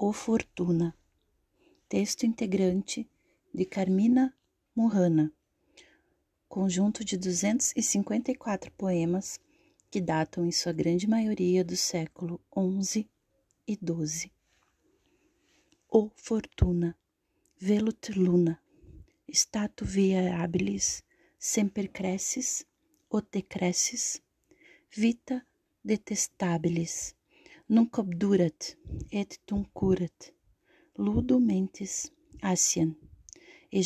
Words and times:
O 0.00 0.12
Fortuna. 0.12 0.96
Texto 1.88 2.24
integrante 2.24 3.10
de 3.52 3.64
Carmina 3.64 4.32
Murrana. 4.72 5.32
Conjunto 6.48 7.04
de 7.04 7.16
254 7.16 8.70
poemas 8.78 9.40
que 9.90 10.00
datam 10.00 10.46
em 10.46 10.52
sua 10.52 10.72
grande 10.72 11.08
maioria 11.08 11.64
do 11.64 11.76
século 11.76 12.40
XI 12.80 13.10
e 13.66 13.74
XII. 13.74 14.30
O 15.90 16.08
Fortuna. 16.14 16.96
Velut 17.58 18.12
luna. 18.12 18.62
Statu 19.28 19.84
via 19.84 20.40
habilis 20.40 21.02
semper 21.40 21.88
crescis, 21.88 22.64
o 23.10 23.20
te 23.20 23.42
crescis, 23.42 24.22
vita 24.88 25.44
detestabilis 25.82 27.17
nunc 27.74 27.92
obdurat 28.02 28.60
et 29.20 29.30
tum 29.46 29.62
curat 29.76 30.20
ludo 31.04 31.36
mentis 31.50 31.94
asien 32.52 32.90
e 33.78 33.80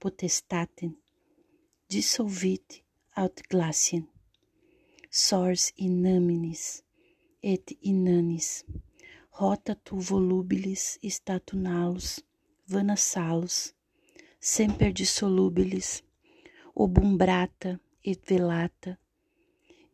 potestaten. 0.00 0.92
Dissolvit 1.90 2.68
aut 3.22 3.36
glacien 3.50 4.04
sors 5.10 5.62
inaminis 5.86 6.64
et 7.52 7.66
inanis. 7.90 8.48
Rota 9.38 9.74
tu 9.84 9.94
volubilis 10.08 10.84
statunalos 11.16 12.08
vana 12.72 12.96
salos 12.96 13.56
semper 14.52 14.90
dissolubilis 14.98 16.02
obumbrata 16.82 17.70
et 18.10 18.20
velata. 18.28 18.92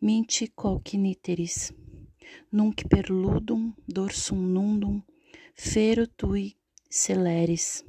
Minti 0.06 0.44
cogniteris 0.60 1.56
nunc 2.56 2.86
per 2.90 3.10
ludum 3.10 3.62
dorsum 3.96 4.40
nundum 4.54 4.96
fero 5.54 6.04
tui 6.18 6.46
celeris. 6.88 7.84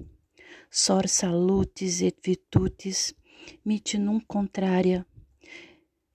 Sor 0.69 1.05
salutis 1.07 2.01
et 2.07 2.17
virtutis 2.27 2.99
mitti 3.67 3.97
nunc 3.97 4.23
contraria. 4.27 5.05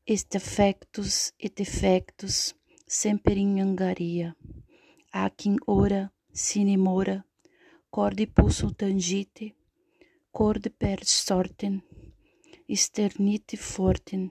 Est 0.05 0.35
affectus 0.41 1.33
et 1.45 1.61
effectus 1.61 2.55
semper 2.87 3.37
in 3.37 3.59
angaria. 3.67 4.29
Ac 5.25 5.47
in 5.49 5.57
ora 5.67 6.03
sine 6.33 6.77
mora 6.77 7.19
corde 7.97 8.27
pulsum 8.27 8.71
tangite 8.75 9.47
corde 10.31 10.71
per 10.71 10.99
sortem 11.05 11.83
sternite 12.83 13.57
fortem 13.57 14.31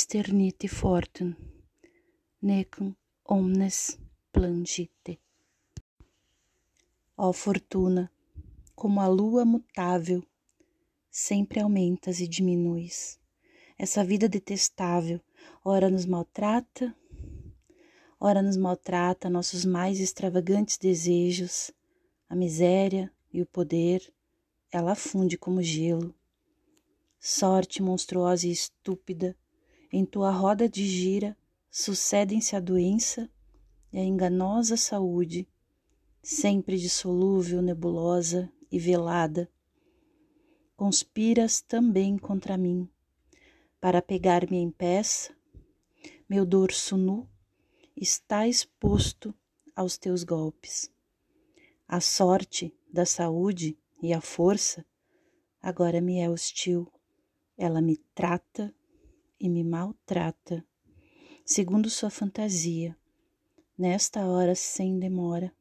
sternite 0.00 0.68
fortem 0.68 1.49
necum 2.42 2.94
omnes 3.24 3.98
plangite. 4.32 5.20
Ó 7.16 7.32
fortuna, 7.32 8.10
como 8.74 9.00
a 9.00 9.06
lua 9.06 9.44
mutável, 9.44 10.24
sempre 11.10 11.60
aumentas 11.60 12.18
e 12.18 12.26
diminuis. 12.26 13.20
Essa 13.78 14.02
vida 14.02 14.28
detestável, 14.28 15.20
ora 15.62 15.90
nos 15.90 16.06
maltrata, 16.06 16.96
ora 18.18 18.40
nos 18.40 18.56
maltrata 18.56 19.28
nossos 19.28 19.66
mais 19.66 20.00
extravagantes 20.00 20.78
desejos, 20.78 21.70
a 22.28 22.34
miséria 22.34 23.12
e 23.32 23.42
o 23.42 23.46
poder, 23.46 24.12
ela 24.72 24.94
funde 24.94 25.36
como 25.36 25.62
gelo. 25.62 26.14
Sorte 27.18 27.82
monstruosa 27.82 28.46
e 28.46 28.50
estúpida, 28.50 29.36
em 29.92 30.06
tua 30.06 30.30
roda 30.30 30.66
de 30.66 30.86
gira, 30.86 31.36
sucedem-se 31.70 32.56
a 32.56 32.60
doença 32.60 33.30
e 33.92 33.98
a 33.98 34.04
enganosa 34.04 34.76
saúde, 34.76 35.48
sempre 36.22 36.76
dissolúvel, 36.76 37.62
nebulosa 37.62 38.52
e 38.70 38.78
velada. 38.78 39.48
Conspiras 40.76 41.60
também 41.60 42.18
contra 42.18 42.56
mim, 42.56 42.88
para 43.80 44.02
pegar-me 44.02 44.56
em 44.56 44.70
peça, 44.70 45.34
meu 46.28 46.44
dorso 46.44 46.96
nu 46.96 47.28
está 47.96 48.46
exposto 48.46 49.34
aos 49.74 49.96
teus 49.96 50.24
golpes. 50.24 50.90
A 51.86 52.00
sorte 52.00 52.74
da 52.92 53.04
saúde 53.04 53.76
e 54.02 54.12
a 54.12 54.20
força 54.20 54.84
agora 55.60 56.00
me 56.00 56.18
é 56.18 56.30
hostil. 56.30 56.90
Ela 57.56 57.82
me 57.82 57.96
trata 58.14 58.74
e 59.38 59.48
me 59.48 59.64
maltrata 59.64 60.64
segundo 61.52 61.90
sua 61.90 62.10
fantasia, 62.10 62.96
nesta 63.76 64.24
hora 64.24 64.54
sem 64.54 65.00
demora. 65.00 65.52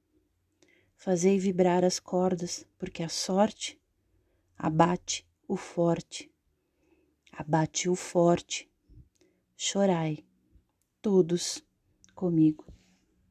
Fazei 0.95 1.39
vibrar 1.39 1.83
as 1.83 1.99
cordas, 1.99 2.63
porque 2.77 3.01
a 3.01 3.09
sorte 3.09 3.81
abate 4.55 5.27
o 5.47 5.57
forte, 5.57 6.31
abate 7.31 7.89
o 7.89 7.95
forte. 7.95 8.69
Chorai, 9.57 10.23
todos 11.01 11.65
comigo. 12.13 12.67